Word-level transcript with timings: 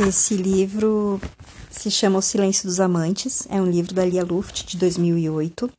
Esse 0.00 0.34
livro 0.36 1.20
se 1.70 1.90
chama 1.90 2.18
O 2.18 2.22
Silêncio 2.22 2.66
dos 2.66 2.80
Amantes, 2.80 3.46
é 3.50 3.60
um 3.60 3.70
livro 3.70 3.94
da 3.94 4.04
Lia 4.04 4.24
Luft, 4.24 4.64
de 4.64 4.78
2008, 4.78 5.70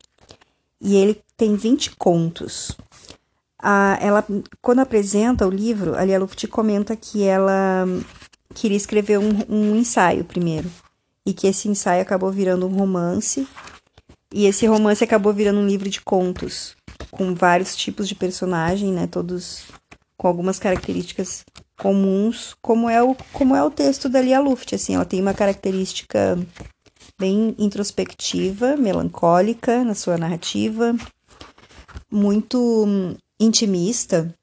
e 0.80 0.96
ele 0.96 1.20
tem 1.36 1.56
20 1.56 1.96
contos. 1.96 2.78
Ah, 3.58 3.98
ela, 4.00 4.24
quando 4.62 4.80
apresenta 4.80 5.48
o 5.48 5.50
livro, 5.50 5.96
a 5.96 6.06
Lia 6.06 6.20
Luft 6.20 6.46
comenta 6.48 6.96
que 6.96 7.24
ela 7.24 7.86
queria 8.54 8.78
escrever 8.78 9.18
um, 9.18 9.32
um 9.50 9.76
ensaio 9.76 10.24
primeiro, 10.24 10.70
e 11.26 11.34
que 11.34 11.48
esse 11.48 11.68
ensaio 11.68 12.04
acabou 12.04 12.32
virando 12.32 12.68
um 12.68 12.76
romance, 12.78 13.48
e 14.32 14.46
esse 14.46 14.68
romance 14.68 15.04
acabou 15.04 15.34
virando 15.34 15.60
um 15.60 15.68
livro 15.68 15.90
de 15.90 16.02
contos, 16.02 16.76
com 17.10 17.34
vários 17.34 17.76
tipos 17.76 18.08
de 18.08 18.14
personagem, 18.14 18.94
né, 18.94 19.08
todos 19.08 19.64
com 20.16 20.28
algumas 20.28 20.60
características 20.60 21.44
comuns, 21.78 22.56
como 22.62 22.90
é 22.90 23.02
o, 23.02 23.16
como 23.32 23.56
é 23.56 23.64
o 23.64 23.72
texto 23.72 24.08
da 24.08 24.22
Lia 24.22 24.40
Luft, 24.40 24.74
assim, 24.74 24.96
ela 24.96 25.06
tem 25.06 25.22
uma 25.22 25.34
característica 25.34 26.38
bem 27.20 27.56
introspectiva, 27.58 28.76
melancólica 28.78 29.84
na 29.84 29.96
sua 29.96 30.18
narrativa, 30.18 30.96
muito 32.12 32.86
hum, 32.86 33.16
intimista. 33.40 34.34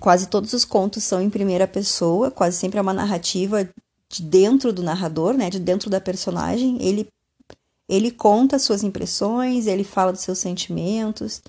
Quase 0.00 0.28
todos 0.28 0.52
os 0.52 0.64
contos 0.64 1.04
são 1.04 1.22
em 1.22 1.30
primeira 1.30 1.66
pessoa, 1.66 2.30
quase 2.30 2.56
sempre 2.56 2.78
é 2.78 2.82
uma 2.82 2.92
narrativa 2.92 3.68
de 4.08 4.22
dentro 4.22 4.72
do 4.72 4.82
narrador, 4.82 5.34
né, 5.34 5.48
de 5.48 5.58
dentro 5.58 5.88
da 5.88 6.00
personagem. 6.00 6.78
Ele 6.80 7.08
ele 7.88 8.10
conta 8.10 8.58
suas 8.58 8.82
impressões, 8.82 9.68
ele 9.68 9.84
fala 9.84 10.12
dos 10.12 10.22
seus 10.22 10.38
sentimentos. 10.38 11.40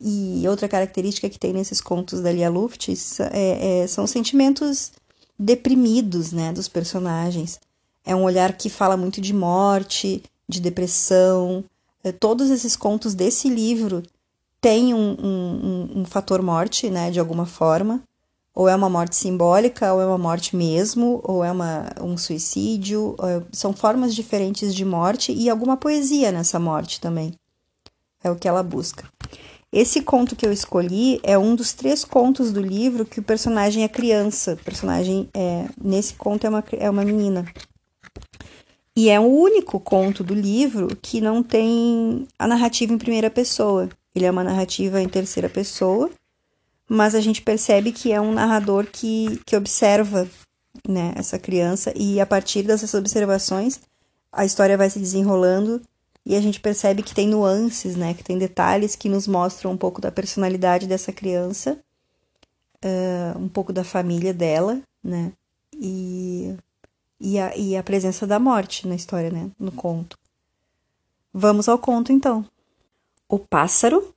E 0.00 0.46
outra 0.48 0.68
característica 0.68 1.28
que 1.28 1.38
tem 1.38 1.52
nesses 1.52 1.80
contos 1.80 2.20
da 2.20 2.30
Lia 2.30 2.50
Luft 2.50 2.92
é, 3.32 3.82
é, 3.82 3.86
são 3.86 4.06
sentimentos 4.06 4.92
deprimidos 5.38 6.32
né, 6.32 6.52
dos 6.52 6.68
personagens. 6.68 7.58
É 8.04 8.14
um 8.14 8.24
olhar 8.24 8.52
que 8.56 8.68
fala 8.68 8.96
muito 8.96 9.20
de 9.20 9.32
morte, 9.32 10.22
de 10.48 10.60
depressão. 10.60 11.64
É, 12.04 12.12
todos 12.12 12.50
esses 12.50 12.76
contos 12.76 13.14
desse 13.14 13.48
livro 13.48 14.02
têm 14.60 14.94
um, 14.94 15.16
um, 15.18 16.00
um, 16.00 16.04
fator 16.04 16.42
morte, 16.42 16.90
né, 16.90 17.10
de 17.10 17.18
alguma 17.18 17.46
forma. 17.46 18.02
Ou 18.54 18.68
é 18.68 18.74
uma 18.74 18.88
morte 18.88 19.16
simbólica, 19.16 19.92
ou 19.92 20.00
é 20.00 20.06
uma 20.06 20.16
morte 20.16 20.56
mesmo, 20.56 21.20
ou 21.24 21.44
é 21.44 21.52
uma, 21.52 21.92
um 22.00 22.16
suicídio. 22.16 23.14
É, 23.20 23.42
são 23.52 23.72
formas 23.72 24.14
diferentes 24.14 24.74
de 24.74 24.84
morte 24.84 25.32
e 25.32 25.50
alguma 25.50 25.76
poesia 25.76 26.32
nessa 26.32 26.58
morte 26.58 27.00
também. 27.00 27.34
É 28.22 28.30
o 28.30 28.36
que 28.36 28.48
ela 28.48 28.62
busca. 28.62 29.04
Esse 29.72 30.00
conto 30.00 30.36
que 30.36 30.46
eu 30.46 30.52
escolhi 30.52 31.20
é 31.22 31.36
um 31.36 31.54
dos 31.54 31.72
três 31.72 32.04
contos 32.04 32.52
do 32.52 32.60
livro 32.60 33.04
que 33.04 33.20
o 33.20 33.22
personagem 33.22 33.84
é 33.84 33.88
criança. 33.88 34.54
O 34.54 34.64
personagem 34.64 35.28
é, 35.34 35.66
nesse 35.82 36.14
conto 36.14 36.46
é 36.46 36.48
uma, 36.48 36.64
é 36.72 36.88
uma 36.88 37.04
menina. 37.04 37.44
E 38.96 39.10
é 39.10 39.20
o 39.20 39.24
único 39.24 39.78
conto 39.78 40.24
do 40.24 40.32
livro 40.32 40.96
que 41.02 41.20
não 41.20 41.42
tem 41.42 42.26
a 42.38 42.46
narrativa 42.46 42.94
em 42.94 42.98
primeira 42.98 43.28
pessoa. 43.28 43.90
Ele 44.14 44.24
é 44.24 44.30
uma 44.30 44.44
narrativa 44.44 45.02
em 45.02 45.08
terceira 45.08 45.50
pessoa, 45.50 46.10
mas 46.88 47.14
a 47.14 47.20
gente 47.20 47.42
percebe 47.42 47.92
que 47.92 48.10
é 48.10 48.20
um 48.20 48.32
narrador 48.32 48.86
que, 48.90 49.38
que 49.44 49.54
observa 49.54 50.26
né, 50.88 51.12
essa 51.16 51.38
criança, 51.38 51.92
e 51.94 52.20
a 52.20 52.26
partir 52.26 52.62
dessas 52.62 52.94
observações 52.94 53.80
a 54.32 54.44
história 54.44 54.76
vai 54.76 54.90
se 54.90 54.98
desenrolando 54.98 55.80
e 56.26 56.34
a 56.34 56.40
gente 56.40 56.58
percebe 56.58 57.04
que 57.04 57.14
tem 57.14 57.28
nuances, 57.28 57.94
né? 57.94 58.12
Que 58.12 58.24
tem 58.24 58.36
detalhes 58.36 58.96
que 58.96 59.08
nos 59.08 59.28
mostram 59.28 59.70
um 59.70 59.76
pouco 59.76 60.00
da 60.00 60.10
personalidade 60.10 60.88
dessa 60.88 61.12
criança, 61.12 61.78
uh, 62.84 63.38
um 63.38 63.48
pouco 63.48 63.72
da 63.72 63.84
família 63.84 64.34
dela, 64.34 64.82
né? 65.04 65.32
E, 65.72 66.56
e, 67.20 67.38
a, 67.38 67.56
e 67.56 67.76
a 67.76 67.82
presença 67.82 68.26
da 68.26 68.40
morte 68.40 68.88
na 68.88 68.96
história, 68.96 69.30
né? 69.30 69.48
No 69.56 69.70
conto. 69.70 70.18
Vamos 71.32 71.68
ao 71.68 71.78
conto, 71.78 72.10
então. 72.10 72.44
O 73.28 73.38
Pássaro, 73.38 74.12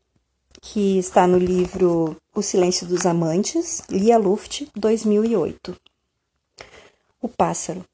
que 0.61 0.97
está 0.97 1.27
no 1.27 1.37
livro 1.37 2.17
O 2.33 2.41
Silêncio 2.41 2.87
dos 2.87 3.05
Amantes, 3.05 3.83
Lia 3.87 4.17
Luft, 4.17 4.67
2008. 4.75 5.75
O 7.21 7.29
Pássaro. 7.29 7.85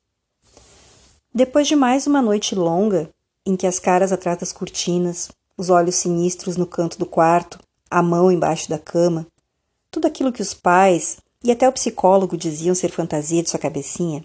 Depois 1.34 1.68
de 1.68 1.76
mais 1.76 2.08
uma 2.08 2.22
noite 2.22 2.56
longa, 2.56 3.10
em 3.46 3.56
que 3.56 3.68
as 3.68 3.80
caras 3.80 4.12
atrás 4.12 4.40
das 4.40 4.52
cortinas, 4.52 5.30
os 5.58 5.70
olhos 5.70 5.96
sinistros 5.96 6.58
no 6.58 6.66
canto 6.66 6.98
do 6.98 7.06
quarto, 7.06 7.60
a 7.90 8.02
mão 8.02 8.32
embaixo 8.32 8.70
da 8.70 8.80
cama, 8.80 9.28
tudo 9.92 10.08
aquilo 10.08 10.32
que 10.32 10.42
os 10.42 10.54
pais 10.54 11.18
e 11.44 11.52
até 11.52 11.70
o 11.70 11.72
psicólogo 11.72 12.36
diziam 12.36 12.74
ser 12.74 12.90
fantasia 12.90 13.44
de 13.44 13.50
sua 13.50 13.60
cabecinha, 13.60 14.24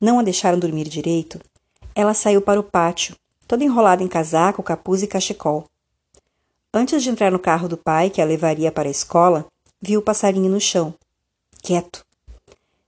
não 0.00 0.18
a 0.18 0.22
deixaram 0.22 0.58
dormir 0.58 0.88
direito, 0.88 1.40
ela 1.94 2.14
saiu 2.14 2.40
para 2.40 2.60
o 2.60 2.64
pátio, 2.64 3.16
toda 3.46 3.64
enrolada 3.64 4.02
em 4.02 4.08
casaco, 4.08 4.62
capuz 4.62 5.02
e 5.02 5.06
cachecol. 5.06 5.64
Antes 6.72 7.02
de 7.02 7.10
entrar 7.10 7.30
no 7.30 7.38
carro 7.38 7.68
do 7.68 7.76
pai, 7.76 8.10
que 8.10 8.20
a 8.20 8.24
levaria 8.24 8.72
para 8.72 8.88
a 8.88 8.90
escola, 8.90 9.46
viu 9.80 10.00
o 10.00 10.02
passarinho 10.02 10.50
no 10.50 10.60
chão, 10.60 10.94
quieto, 11.62 12.04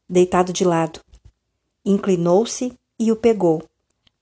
deitado 0.09 0.53
de 0.53 0.65
lado. 0.65 1.01
Inclinou-se 1.85 2.73
e 2.99 3.13
o 3.13 3.17
pegou, 3.17 3.63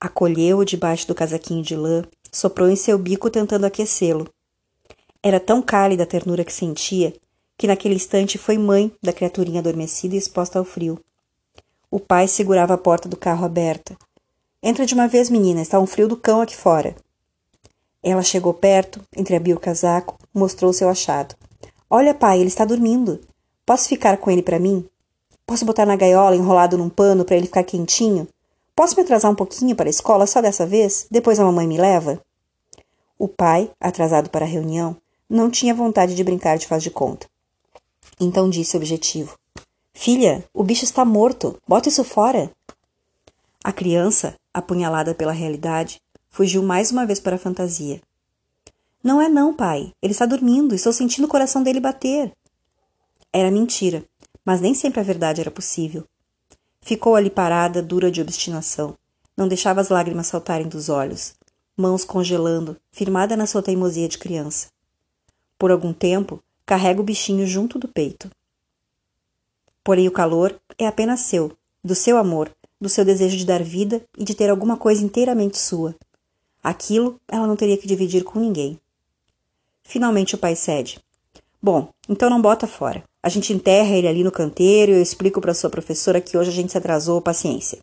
Acolheu-o 0.05 0.63
debaixo 0.63 1.07
do 1.07 1.15
casaquinho 1.15 1.63
de 1.63 1.75
lã, 1.75 2.03
soprou 2.31 2.69
em 2.69 2.75
seu 2.75 2.95
bico 2.95 3.27
tentando 3.27 3.65
aquecê-lo. 3.65 4.29
Era 5.23 5.39
tão 5.39 5.63
cálida 5.63 6.03
a 6.03 6.05
ternura 6.05 6.45
que 6.45 6.53
sentia 6.53 7.11
que 7.57 7.65
naquele 7.65 7.95
instante 7.95 8.37
foi 8.37 8.55
mãe 8.55 8.91
da 9.01 9.11
criaturinha 9.11 9.61
adormecida 9.61 10.13
e 10.13 10.19
exposta 10.19 10.59
ao 10.59 10.63
frio. 10.63 11.03
O 11.89 11.99
pai 11.99 12.27
segurava 12.27 12.75
a 12.75 12.77
porta 12.77 13.09
do 13.09 13.17
carro 13.17 13.47
aberta. 13.47 13.97
Entra 14.61 14.85
de 14.85 14.93
uma 14.93 15.07
vez, 15.07 15.31
menina, 15.31 15.63
está 15.63 15.79
um 15.79 15.87
frio 15.87 16.07
do 16.07 16.15
cão 16.15 16.39
aqui 16.39 16.55
fora. 16.55 16.95
Ela 18.03 18.21
chegou 18.21 18.53
perto, 18.53 19.01
entreabriu 19.17 19.57
o 19.57 19.59
casaco, 19.59 20.19
mostrou 20.31 20.71
seu 20.71 20.87
achado. 20.87 21.33
Olha, 21.89 22.13
pai, 22.13 22.37
ele 22.37 22.49
está 22.49 22.63
dormindo. 22.63 23.21
Posso 23.65 23.89
ficar 23.89 24.17
com 24.17 24.29
ele 24.29 24.43
para 24.43 24.59
mim? 24.59 24.87
Posso 25.47 25.65
botar 25.65 25.87
na 25.87 25.95
gaiola 25.95 26.35
enrolado 26.35 26.77
num 26.77 26.89
pano 26.89 27.25
para 27.25 27.37
ele 27.37 27.47
ficar 27.47 27.63
quentinho? 27.63 28.27
Posso 28.75 28.95
me 28.97 29.03
atrasar 29.03 29.31
um 29.31 29.35
pouquinho 29.35 29.75
para 29.75 29.87
a 29.87 29.89
escola 29.89 30.27
só 30.27 30.41
dessa 30.41 30.67
vez? 30.67 31.07
Depois 31.09 31.39
a 31.39 31.45
mamãe 31.45 31.65
me 31.65 31.77
leva? 31.77 32.21
O 33.17 33.27
pai, 33.27 33.71
atrasado 33.79 34.29
para 34.29 34.43
a 34.43 34.47
reunião, 34.47 34.97
não 35.29 35.49
tinha 35.49 35.73
vontade 35.73 36.13
de 36.13 36.23
brincar 36.23 36.57
de 36.57 36.67
faz 36.67 36.83
de 36.83 36.91
conta. 36.91 37.27
Então 38.19 38.49
disse 38.49 38.75
objetivo: 38.75 39.37
Filha, 39.93 40.43
o 40.53 40.61
bicho 40.61 40.83
está 40.83 41.05
morto. 41.05 41.57
Bota 41.65 41.87
isso 41.87 42.03
fora. 42.03 42.51
A 43.63 43.71
criança, 43.71 44.35
apunhalada 44.53 45.15
pela 45.15 45.31
realidade, 45.31 46.01
fugiu 46.29 46.61
mais 46.61 46.91
uma 46.91 47.05
vez 47.05 47.19
para 47.19 47.37
a 47.37 47.39
fantasia. 47.39 48.01
Não 49.01 49.21
é 49.21 49.29
não, 49.29 49.53
pai. 49.53 49.93
Ele 50.01 50.11
está 50.11 50.25
dormindo. 50.25 50.75
Estou 50.75 50.91
sentindo 50.91 51.25
o 51.25 51.29
coração 51.29 51.63
dele 51.63 51.79
bater. 51.79 52.33
Era 53.31 53.49
mentira, 53.49 54.03
mas 54.43 54.59
nem 54.59 54.73
sempre 54.73 54.99
a 54.99 55.03
verdade 55.03 55.39
era 55.39 55.49
possível. 55.49 56.05
Ficou 56.85 57.15
ali 57.15 57.31
parada, 57.31 57.81
dura 57.81 58.11
de 58.11 58.21
obstinação. 58.21 58.95
Não 59.35 59.47
deixava 59.47 59.81
as 59.81 59.89
lágrimas 59.89 60.27
saltarem 60.27 60.67
dos 60.67 60.87
olhos, 60.87 61.33
mãos 61.75 62.05
congelando, 62.05 62.77
firmada 62.91 63.35
na 63.35 63.47
sua 63.47 63.63
teimosia 63.63 64.07
de 64.07 64.19
criança. 64.19 64.67
Por 65.57 65.71
algum 65.71 65.91
tempo, 65.91 66.39
carrega 66.63 67.01
o 67.01 67.03
bichinho 67.03 67.47
junto 67.47 67.79
do 67.79 67.87
peito. 67.87 68.29
Porém, 69.83 70.07
o 70.07 70.11
calor 70.11 70.61
é 70.77 70.85
apenas 70.85 71.21
seu, 71.21 71.57
do 71.83 71.95
seu 71.95 72.19
amor, 72.19 72.55
do 72.79 72.87
seu 72.87 73.03
desejo 73.03 73.35
de 73.35 73.47
dar 73.47 73.63
vida 73.63 74.05
e 74.15 74.23
de 74.23 74.35
ter 74.35 74.51
alguma 74.51 74.77
coisa 74.77 75.03
inteiramente 75.03 75.57
sua. 75.57 75.95
Aquilo 76.61 77.19
ela 77.27 77.47
não 77.47 77.55
teria 77.55 77.79
que 77.79 77.87
dividir 77.87 78.23
com 78.23 78.37
ninguém. 78.37 78.79
Finalmente 79.83 80.35
o 80.35 80.37
pai 80.37 80.55
cede. 80.55 81.03
Bom, 81.65 81.89
então 82.07 82.29
não 82.29 82.39
bota 82.39 82.67
fora. 82.67 83.03
A 83.23 83.27
gente 83.27 83.51
enterra 83.51 83.89
ele 83.89 84.07
ali 84.07 84.23
no 84.23 84.31
canteiro 84.31 84.91
e 84.91 84.95
eu 84.97 85.01
explico 85.01 85.41
para 85.41 85.51
sua 85.51 85.67
professora 85.67 86.21
que 86.21 86.37
hoje 86.37 86.51
a 86.51 86.53
gente 86.53 86.71
se 86.71 86.77
atrasou, 86.77 87.19
paciência. 87.19 87.79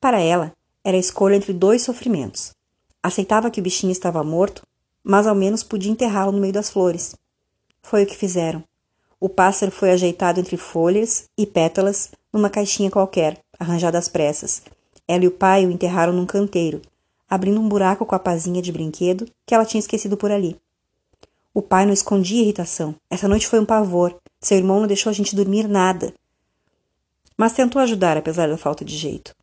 Para 0.00 0.22
ela, 0.22 0.54
era 0.82 0.96
a 0.96 0.98
escolha 0.98 1.36
entre 1.36 1.52
dois 1.52 1.82
sofrimentos. 1.82 2.54
Aceitava 3.02 3.50
que 3.50 3.60
o 3.60 3.62
bichinho 3.62 3.92
estava 3.92 4.24
morto, 4.24 4.62
mas 5.04 5.26
ao 5.26 5.34
menos 5.34 5.62
podia 5.62 5.92
enterrá-lo 5.92 6.32
no 6.32 6.40
meio 6.40 6.54
das 6.54 6.70
flores. 6.70 7.14
Foi 7.82 8.04
o 8.04 8.06
que 8.06 8.16
fizeram. 8.16 8.64
O 9.20 9.28
pássaro 9.28 9.70
foi 9.70 9.90
ajeitado 9.90 10.40
entre 10.40 10.56
folhas 10.56 11.26
e 11.36 11.44
pétalas 11.44 12.10
numa 12.32 12.48
caixinha 12.48 12.90
qualquer, 12.90 13.38
arranjada 13.60 13.98
às 13.98 14.08
pressas. 14.08 14.62
Ela 15.06 15.24
e 15.24 15.28
o 15.28 15.32
pai 15.32 15.66
o 15.66 15.70
enterraram 15.70 16.14
num 16.14 16.24
canteiro, 16.24 16.80
abrindo 17.28 17.60
um 17.60 17.68
buraco 17.68 18.06
com 18.06 18.14
a 18.14 18.18
pazinha 18.18 18.62
de 18.62 18.72
brinquedo 18.72 19.28
que 19.44 19.54
ela 19.54 19.66
tinha 19.66 19.78
esquecido 19.78 20.16
por 20.16 20.32
ali. 20.32 20.58
O 21.54 21.60
pai 21.60 21.84
não 21.84 21.92
escondia 21.92 22.42
irritação. 22.42 22.94
Essa 23.10 23.28
noite 23.28 23.46
foi 23.46 23.60
um 23.60 23.66
pavor. 23.66 24.16
Seu 24.40 24.56
irmão 24.56 24.80
não 24.80 24.86
deixou 24.86 25.10
a 25.10 25.12
gente 25.12 25.36
dormir 25.36 25.68
nada. 25.68 26.14
Mas 27.36 27.52
tentou 27.52 27.80
ajudar, 27.82 28.16
apesar 28.16 28.48
da 28.48 28.56
falta 28.56 28.84
de 28.84 28.96
jeito. 28.96 29.34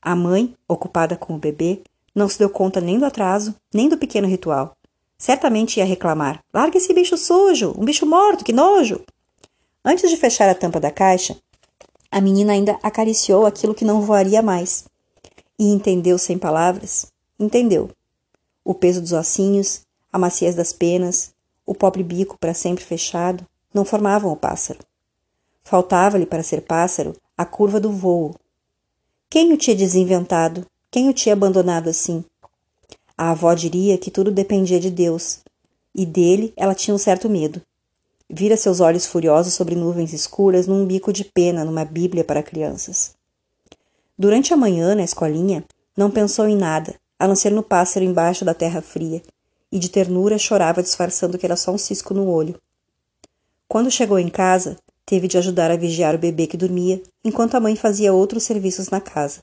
A 0.00 0.14
mãe, 0.14 0.54
ocupada 0.68 1.16
com 1.16 1.34
o 1.34 1.38
bebê, 1.38 1.82
não 2.14 2.28
se 2.28 2.38
deu 2.38 2.48
conta 2.48 2.80
nem 2.80 2.98
do 2.98 3.04
atraso, 3.04 3.54
nem 3.74 3.88
do 3.88 3.98
pequeno 3.98 4.28
ritual. 4.28 4.76
Certamente 5.18 5.78
ia 5.78 5.84
reclamar: 5.84 6.42
Larga 6.54 6.78
esse 6.78 6.94
bicho 6.94 7.16
sujo! 7.16 7.74
Um 7.76 7.84
bicho 7.84 8.06
morto, 8.06 8.44
que 8.44 8.52
nojo! 8.52 9.04
Antes 9.84 10.08
de 10.08 10.16
fechar 10.16 10.48
a 10.48 10.54
tampa 10.54 10.78
da 10.78 10.90
caixa, 10.90 11.36
A 12.10 12.20
menina 12.20 12.52
ainda 12.52 12.78
acariciou 12.82 13.44
aquilo 13.44 13.74
que 13.74 13.84
não 13.84 14.00
voaria 14.00 14.40
mais. 14.40 14.84
E 15.58 15.66
entendeu 15.66 16.16
sem 16.16 16.38
palavras? 16.38 17.12
Entendeu. 17.38 17.90
O 18.64 18.74
peso 18.74 19.00
dos 19.00 19.12
ossinhos, 19.12 19.82
a 20.10 20.18
maciez 20.18 20.54
das 20.54 20.72
penas, 20.72 21.34
o 21.68 21.74
pobre 21.74 22.02
bico 22.02 22.38
para 22.40 22.54
sempre 22.54 22.82
fechado, 22.82 23.46
não 23.74 23.84
formavam 23.84 24.32
o 24.32 24.36
pássaro. 24.36 24.78
Faltava-lhe 25.62 26.24
para 26.24 26.42
ser 26.42 26.62
pássaro 26.62 27.14
a 27.36 27.44
curva 27.44 27.78
do 27.78 27.92
vôo. 27.92 28.34
Quem 29.28 29.52
o 29.52 29.56
tinha 29.58 29.76
desinventado? 29.76 30.64
Quem 30.90 31.10
o 31.10 31.12
tinha 31.12 31.34
abandonado 31.34 31.90
assim? 31.90 32.24
A 33.18 33.32
avó 33.32 33.52
diria 33.52 33.98
que 33.98 34.10
tudo 34.10 34.30
dependia 34.30 34.80
de 34.80 34.90
Deus, 34.90 35.40
e 35.94 36.06
dele 36.06 36.54
ela 36.56 36.74
tinha 36.74 36.94
um 36.94 36.98
certo 36.98 37.28
medo. 37.28 37.60
Vira 38.30 38.56
seus 38.56 38.80
olhos 38.80 39.04
furiosos 39.04 39.52
sobre 39.52 39.74
nuvens 39.74 40.14
escuras 40.14 40.66
num 40.66 40.86
bico 40.86 41.12
de 41.12 41.22
pena 41.22 41.66
numa 41.66 41.84
Bíblia 41.84 42.24
para 42.24 42.42
crianças. 42.42 43.12
Durante 44.18 44.54
a 44.54 44.56
manhã, 44.56 44.94
na 44.94 45.04
escolinha, 45.04 45.62
não 45.94 46.10
pensou 46.10 46.48
em 46.48 46.56
nada, 46.56 46.94
a 47.18 47.28
não 47.28 47.36
ser 47.36 47.52
no 47.52 47.62
pássaro 47.62 48.06
embaixo 48.06 48.42
da 48.42 48.54
terra 48.54 48.80
fria, 48.80 49.22
e 49.70 49.78
de 49.78 49.88
ternura 49.88 50.38
chorava 50.38 50.82
disfarçando 50.82 51.38
que 51.38 51.46
era 51.46 51.56
só 51.56 51.72
um 51.72 51.78
cisco 51.78 52.14
no 52.14 52.28
olho. 52.28 52.60
Quando 53.66 53.90
chegou 53.90 54.18
em 54.18 54.28
casa, 54.28 54.78
Teve 55.08 55.26
de 55.26 55.38
ajudar 55.38 55.70
a 55.70 55.76
vigiar 55.76 56.14
o 56.14 56.18
bebê 56.18 56.46
que 56.46 56.54
dormia, 56.54 57.02
enquanto 57.24 57.54
a 57.54 57.60
mãe 57.60 57.74
fazia 57.74 58.12
outros 58.12 58.42
serviços 58.42 58.90
na 58.90 59.00
casa. 59.00 59.40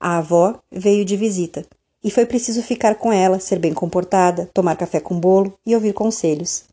A 0.00 0.18
avó 0.18 0.58
veio 0.72 1.04
de 1.04 1.16
visita, 1.16 1.64
e 2.02 2.10
foi 2.10 2.26
preciso 2.26 2.60
ficar 2.64 2.96
com 2.96 3.12
ela, 3.12 3.38
ser 3.38 3.60
bem 3.60 3.72
comportada, 3.72 4.50
tomar 4.52 4.74
café 4.74 4.98
com 4.98 5.20
bolo 5.20 5.56
e 5.64 5.72
ouvir 5.72 5.92
conselhos. 5.92 6.64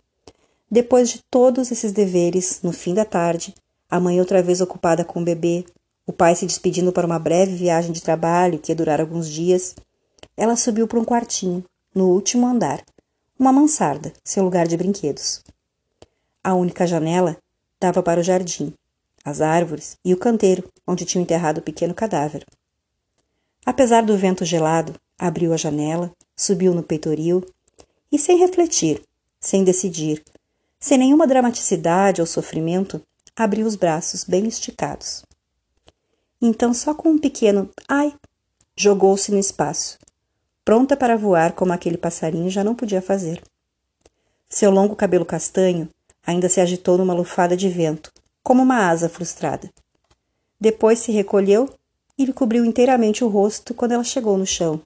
Depois 0.71 1.07
de 1.07 1.21
todos 1.29 1.71
esses 1.71 1.91
deveres, 1.91 2.61
no 2.63 2.71
fim 2.73 2.95
da 2.95 3.05
tarde, 3.05 3.53
a 3.87 3.99
mãe 3.99 4.19
outra 4.19 4.41
vez 4.41 4.59
ocupada 4.59 5.05
com 5.05 5.21
o 5.21 5.23
bebê, 5.23 5.63
o 6.07 6.11
pai 6.11 6.35
se 6.35 6.47
despedindo 6.47 6.91
para 6.91 7.05
uma 7.05 7.19
breve 7.19 7.55
viagem 7.55 7.91
de 7.91 8.01
trabalho 8.01 8.57
que 8.57 8.71
ia 8.71 8.75
durar 8.75 8.99
alguns 8.99 9.29
dias, 9.29 9.75
ela 10.35 10.55
subiu 10.55 10.87
para 10.87 10.99
um 10.99 11.05
quartinho, 11.05 11.63
no 11.93 12.09
último 12.09 12.47
andar, 12.47 12.83
uma 13.37 13.51
mansarda, 13.51 14.13
seu 14.23 14.43
lugar 14.43 14.67
de 14.67 14.77
brinquedos. 14.77 15.43
A 16.43 16.53
única 16.53 16.87
janela 16.87 17.37
dava 17.79 18.01
para 18.01 18.19
o 18.19 18.23
jardim, 18.23 18.73
as 19.23 19.41
árvores 19.41 19.97
e 20.03 20.13
o 20.13 20.17
canteiro 20.17 20.69
onde 20.87 21.05
tinham 21.05 21.23
enterrado 21.23 21.59
o 21.59 21.61
pequeno 21.61 21.93
cadáver. 21.93 22.45
Apesar 23.65 24.03
do 24.03 24.17
vento 24.17 24.43
gelado, 24.43 24.95
abriu 25.17 25.53
a 25.53 25.57
janela, 25.57 26.11
subiu 26.35 26.73
no 26.73 26.83
peitoril 26.83 27.43
e, 28.11 28.19
sem 28.19 28.37
refletir, 28.37 29.01
sem 29.39 29.63
decidir, 29.63 30.23
sem 30.79 30.97
nenhuma 30.97 31.27
dramaticidade 31.27 32.19
ou 32.19 32.27
sofrimento, 32.27 33.01
abriu 33.35 33.65
os 33.65 33.75
braços 33.75 34.23
bem 34.23 34.47
esticados. 34.47 35.23
Então, 36.41 36.73
só 36.73 36.93
com 36.93 37.09
um 37.09 37.17
pequeno 37.17 37.69
ai, 37.87 38.13
jogou-se 38.75 39.31
no 39.31 39.39
espaço, 39.39 39.97
pronta 40.65 40.95
para 40.95 41.17
voar 41.17 41.53
como 41.53 41.73
aquele 41.73 41.97
passarinho 41.97 42.49
já 42.49 42.63
não 42.63 42.75
podia 42.75 43.01
fazer. 43.01 43.41
Seu 44.49 44.69
longo 44.71 44.95
cabelo 44.95 45.25
castanho 45.25 45.89
Ainda 46.25 46.47
se 46.47 46.61
agitou 46.61 46.97
numa 46.97 47.13
lufada 47.13 47.55
de 47.55 47.67
vento, 47.67 48.11
como 48.41 48.63
uma 48.63 48.87
asa 48.89 49.09
frustrada. 49.09 49.69
Depois 50.59 50.99
se 50.99 51.11
recolheu 51.11 51.69
e 52.17 52.23
lhe 52.23 52.31
cobriu 52.31 52.63
inteiramente 52.63 53.25
o 53.25 53.27
rosto 53.27 53.73
quando 53.73 53.91
ela 53.91 54.05
chegou 54.05 54.37
no 54.37 54.45
chão, 54.45 54.81